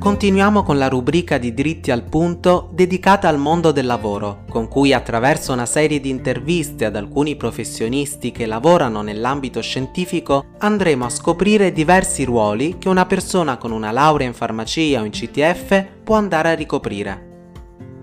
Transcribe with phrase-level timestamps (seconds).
[0.00, 4.94] Continuiamo con la rubrica di dritti al punto dedicata al mondo del lavoro, con cui
[4.94, 11.70] attraverso una serie di interviste ad alcuni professionisti che lavorano nell'ambito scientifico andremo a scoprire
[11.72, 16.48] diversi ruoli che una persona con una laurea in farmacia o in CTF può andare
[16.48, 17.28] a ricoprire.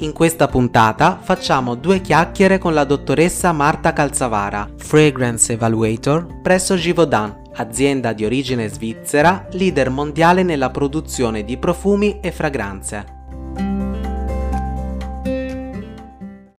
[0.02, 7.46] In questa puntata facciamo due chiacchiere con la dottoressa Marta Calzavara, Fragrance Evaluator presso Givaudan,
[7.58, 13.16] azienda di origine svizzera, leader mondiale nella produzione di profumi e fragranze.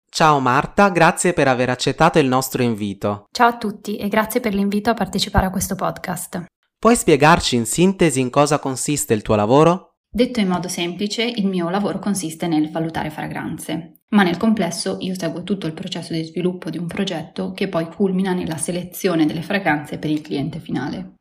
[0.09, 3.27] Ciao Marta, grazie per aver accettato il nostro invito.
[3.31, 6.47] Ciao a tutti e grazie per l'invito a partecipare a questo podcast.
[6.77, 9.95] Puoi spiegarci in sintesi in cosa consiste il tuo lavoro?
[10.11, 15.15] Detto in modo semplice, il mio lavoro consiste nel valutare fragranze, ma nel complesso io
[15.19, 19.43] seguo tutto il processo di sviluppo di un progetto che poi culmina nella selezione delle
[19.43, 21.17] fragranze per il cliente finale.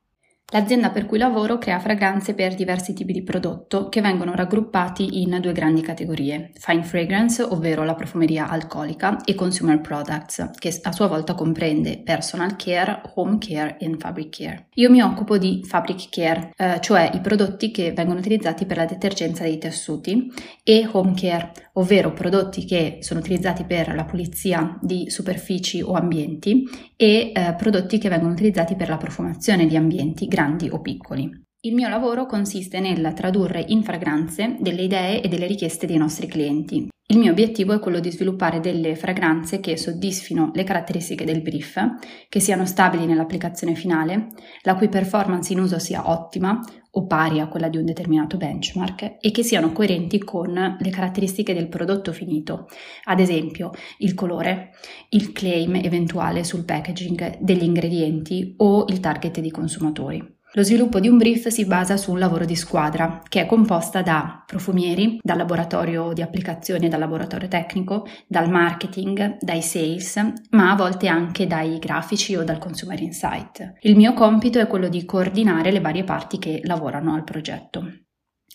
[0.50, 5.40] L'azienda per cui lavoro crea fragranze per diversi tipi di prodotto che vengono raggruppati in
[5.42, 11.08] due grandi categorie, fine fragrance, ovvero la profumeria alcolica, e consumer products, che a sua
[11.08, 14.68] volta comprende personal care, home care e fabric care.
[14.76, 18.86] Io mi occupo di fabric care, eh, cioè i prodotti che vengono utilizzati per la
[18.86, 20.32] detergenza dei tessuti,
[20.64, 26.64] e home care, ovvero prodotti che sono utilizzati per la pulizia di superfici o ambienti
[26.96, 31.30] e eh, prodotti che vengono utilizzati per la profumazione di ambienti grandi o piccoli.
[31.62, 36.28] Il mio lavoro consiste nel tradurre in fragranze delle idee e delle richieste dei nostri
[36.28, 36.88] clienti.
[37.10, 41.80] Il mio obiettivo è quello di sviluppare delle fragranze che soddisfino le caratteristiche del brief,
[42.28, 44.28] che siano stabili nell'applicazione finale,
[44.64, 46.60] la cui performance in uso sia ottima
[46.92, 51.54] o pari a quella di un determinato benchmark e che siano coerenti con le caratteristiche
[51.54, 52.68] del prodotto finito,
[53.06, 54.72] ad esempio il colore,
[55.12, 60.37] il claim eventuale sul packaging degli ingredienti o il target dei consumatori.
[60.58, 64.02] Lo sviluppo di un brief si basa su un lavoro di squadra che è composta
[64.02, 70.16] da profumieri, dal laboratorio di applicazione dal laboratorio tecnico, dal marketing, dai sales,
[70.50, 73.74] ma a volte anche dai grafici o dal consumer insight.
[73.82, 78.07] Il mio compito è quello di coordinare le varie parti che lavorano al progetto.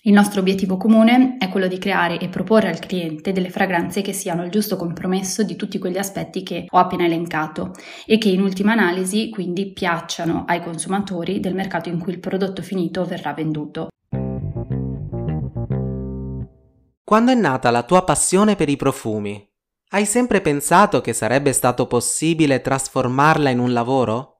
[0.05, 4.13] Il nostro obiettivo comune è quello di creare e proporre al cliente delle fragranze che
[4.13, 7.71] siano il giusto compromesso di tutti quegli aspetti che ho appena elencato
[8.05, 12.63] e che in ultima analisi quindi piacciono ai consumatori del mercato in cui il prodotto
[12.63, 13.91] finito verrà venduto.
[17.05, 19.49] Quando è nata la tua passione per i profumi?
[19.91, 24.32] Hai sempre pensato che sarebbe stato possibile trasformarla in un lavoro?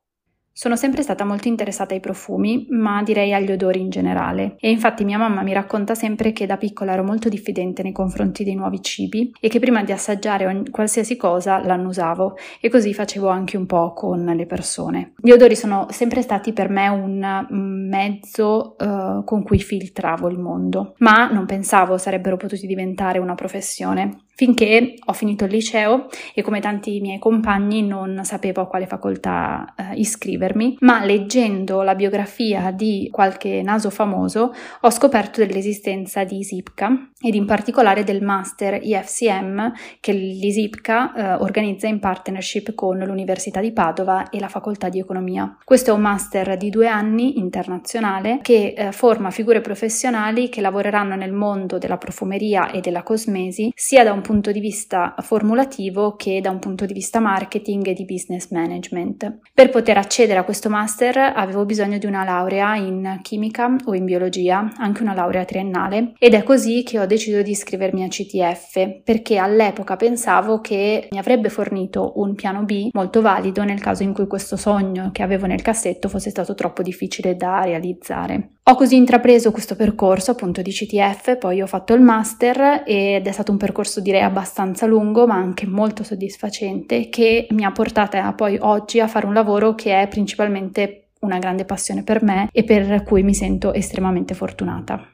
[0.55, 4.57] Sono sempre stata molto interessata ai profumi, ma direi agli odori in generale.
[4.61, 8.45] E infatti mia mamma mi racconta sempre che da piccola ero molto diffidente nei confronti
[8.45, 13.29] dei nuovi cibi e che prima di assaggiare ogni, qualsiasi cosa l'annusavo e così facevo
[13.29, 15.15] anche un po' con le persone.
[15.17, 17.47] Gli odori sono sempre stati per me un
[17.89, 24.25] mezzo uh, con cui filtravo il mondo, ma non pensavo sarebbero potuti diventare una professione
[24.35, 29.75] finché ho finito il liceo e come tanti miei compagni non sapevo a quale facoltà
[29.77, 37.11] eh, iscrivermi, ma leggendo la biografia di qualche naso famoso ho scoperto dell'esistenza di ISIPCA
[37.21, 43.73] ed in particolare del master IFCM che l'ISIPCA eh, organizza in partnership con l'Università di
[43.73, 45.57] Padova e la Facoltà di Economia.
[45.63, 51.15] Questo è un master di due anni internazionale che eh, forma figure professionali che lavoreranno
[51.15, 56.41] nel mondo della profumeria e della cosmesi sia da un punto di vista formulativo che
[56.41, 59.41] da un punto di vista marketing e di business management.
[59.53, 64.05] Per poter accedere a questo master avevo bisogno di una laurea in chimica o in
[64.05, 69.03] biologia, anche una laurea triennale, ed è così che ho deciso di iscrivermi a CTF
[69.05, 74.13] perché all'epoca pensavo che mi avrebbe fornito un piano B molto valido nel caso in
[74.13, 78.53] cui questo sogno che avevo nel cassetto fosse stato troppo difficile da realizzare.
[78.65, 83.33] Ho così intrapreso questo percorso appunto di CTF, poi ho fatto il master ed è
[83.33, 88.57] stato un percorso direi abbastanza lungo ma anche molto soddisfacente che mi ha portata poi
[88.61, 93.03] oggi a fare un lavoro che è principalmente una grande passione per me e per
[93.03, 95.09] cui mi sento estremamente fortunata.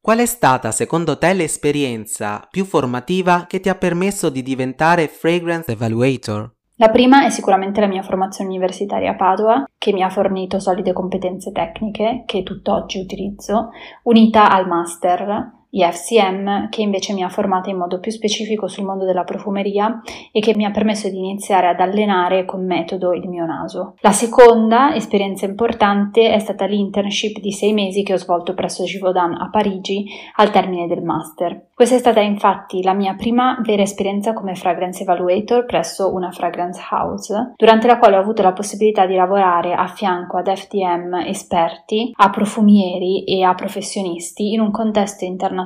[0.00, 5.72] Qual è stata secondo te l'esperienza più formativa che ti ha permesso di diventare Fragrance
[5.72, 6.52] Evaluator?
[6.76, 10.92] La prima è sicuramente la mia formazione universitaria a Padova, che mi ha fornito solide
[10.92, 13.70] competenze tecniche che tutt'oggi utilizzo,
[14.04, 19.06] unita al master IFCM, che invece mi ha formata in modo più specifico sul mondo
[19.06, 23.46] della profumeria e che mi ha permesso di iniziare ad allenare con metodo il mio
[23.46, 23.94] naso.
[24.00, 29.34] La seconda esperienza importante è stata l'internship di sei mesi che ho svolto presso Givaudan
[29.34, 30.04] a Parigi
[30.36, 31.68] al termine del master.
[31.74, 36.80] Questa è stata infatti la mia prima vera esperienza come fragrance evaluator presso una fragrance
[36.90, 42.12] house, durante la quale ho avuto la possibilità di lavorare a fianco ad FDM esperti,
[42.14, 45.60] a profumieri e a professionisti in un contesto internazionale,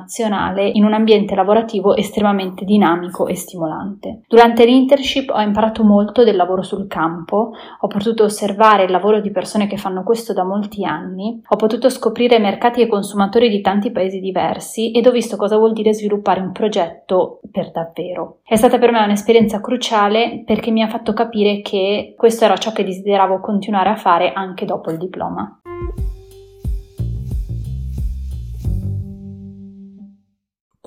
[0.73, 4.21] in un ambiente lavorativo estremamente dinamico e stimolante.
[4.27, 9.31] Durante l'internship ho imparato molto del lavoro sul campo, ho potuto osservare il lavoro di
[9.31, 13.91] persone che fanno questo da molti anni, ho potuto scoprire mercati e consumatori di tanti
[13.91, 18.39] paesi diversi ed ho visto cosa vuol dire sviluppare un progetto per davvero.
[18.43, 22.71] È stata per me un'esperienza cruciale perché mi ha fatto capire che questo era ciò
[22.71, 25.59] che desideravo continuare a fare anche dopo il diploma.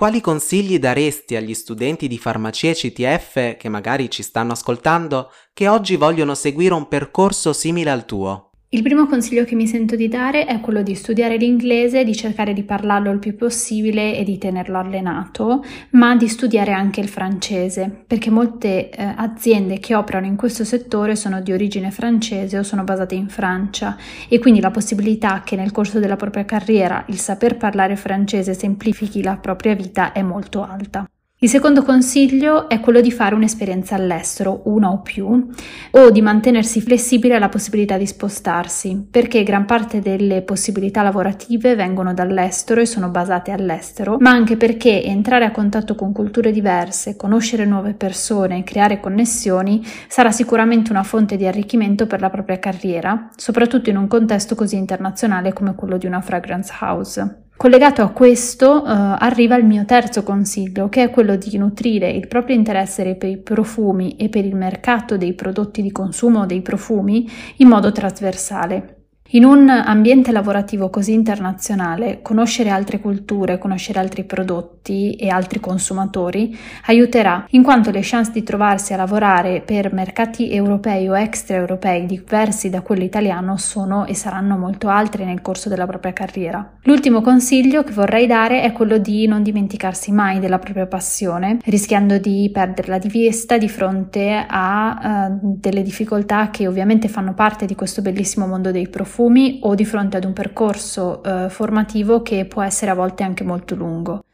[0.01, 5.97] Quali consigli daresti agli studenti di farmacia CTF che magari ci stanno ascoltando che oggi
[5.97, 8.50] vogliono seguire un percorso simile al tuo?
[8.73, 12.53] Il primo consiglio che mi sento di dare è quello di studiare l'inglese, di cercare
[12.53, 18.05] di parlarlo il più possibile e di tenerlo allenato, ma di studiare anche il francese,
[18.07, 22.85] perché molte eh, aziende che operano in questo settore sono di origine francese o sono
[22.85, 23.97] basate in Francia
[24.29, 29.21] e quindi la possibilità che nel corso della propria carriera il saper parlare francese semplifichi
[29.21, 31.11] la propria vita è molto alta.
[31.43, 35.49] Il secondo consiglio è quello di fare un'esperienza all'estero, una o più,
[35.93, 42.13] o di mantenersi flessibile alla possibilità di spostarsi, perché gran parte delle possibilità lavorative vengono
[42.13, 47.65] dall'estero e sono basate all'estero, ma anche perché entrare a contatto con culture diverse, conoscere
[47.65, 53.31] nuove persone e creare connessioni sarà sicuramente una fonte di arricchimento per la propria carriera,
[53.35, 57.49] soprattutto in un contesto così internazionale come quello di una fragrance house.
[57.61, 62.27] Collegato a questo eh, arriva il mio terzo consiglio, che è quello di nutrire il
[62.27, 67.31] proprio interesse per i profumi e per il mercato dei prodotti di consumo dei profumi
[67.57, 69.00] in modo trasversale.
[69.33, 76.59] In un ambiente lavorativo così internazionale, conoscere altre culture, conoscere altri prodotti e altri consumatori
[76.87, 82.71] aiuterà, in quanto le chance di trovarsi a lavorare per mercati europei o extraeuropei diversi
[82.71, 86.79] da quello italiano sono e saranno molto altre nel corso della propria carriera.
[86.83, 92.19] L'ultimo consiglio che vorrei dare è quello di non dimenticarsi mai della propria passione, rischiando
[92.19, 97.77] di perderla di vista di fronte a uh, delle difficoltà che ovviamente fanno parte di
[97.77, 102.47] questo bellissimo mondo dei profumi profumi o di fronte ad un percorso eh, formativo che
[102.47, 104.25] può essere a volte anche molto lungo.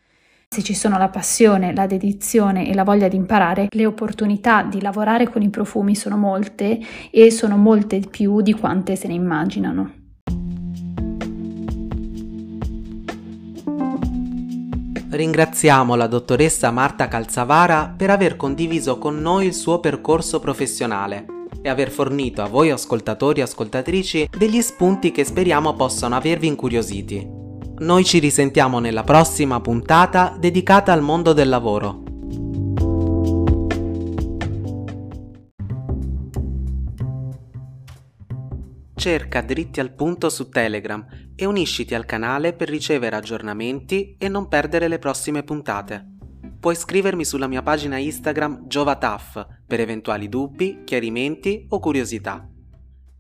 [0.49, 4.81] Se ci sono la passione, la dedizione e la voglia di imparare, le opportunità di
[4.81, 6.79] lavorare con i profumi sono molte
[7.11, 9.93] e sono molte più di quante se ne immaginano.
[15.11, 21.35] Ringraziamo la dottoressa Marta Calzavara per aver condiviso con noi il suo percorso professionale
[21.67, 27.29] e aver fornito a voi ascoltatori e ascoltatrici degli spunti che speriamo possano avervi incuriositi.
[27.79, 32.05] Noi ci risentiamo nella prossima puntata dedicata al mondo del lavoro.
[38.95, 41.05] Cerca dritti al punto su Telegram
[41.35, 46.15] e unisciti al canale per ricevere aggiornamenti e non perdere le prossime puntate
[46.67, 52.45] puoi scrivermi sulla mia pagina Instagram GiovaTaf per eventuali dubbi, chiarimenti o curiosità.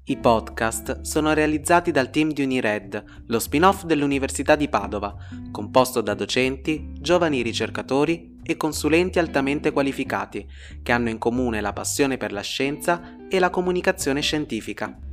[0.06, 5.14] I podcast sono realizzati dal team di Unired, lo spin-off dell'Università di Padova,
[5.52, 10.44] composto da docenti, giovani ricercatori e consulenti altamente qualificati,
[10.82, 15.06] che hanno in comune la passione per la scienza e la comunicazione scientifica.